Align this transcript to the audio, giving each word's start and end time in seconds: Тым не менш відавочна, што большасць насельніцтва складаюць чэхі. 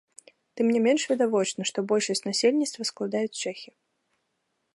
Тым 0.59 0.65
не 0.77 0.81
менш 0.85 1.01
відавочна, 1.11 1.61
што 1.73 1.83
большасць 1.93 2.25
насельніцтва 2.29 2.81
складаюць 2.93 3.39
чэхі. 3.45 3.71